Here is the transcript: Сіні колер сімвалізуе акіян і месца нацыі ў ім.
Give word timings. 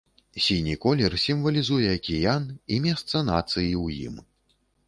Сіні 0.45 0.75
колер 0.85 1.15
сімвалізуе 1.25 1.91
акіян 1.97 2.49
і 2.77 2.81
месца 2.87 3.23
нацыі 3.31 3.69
ў 3.83 4.01
ім. 4.09 4.21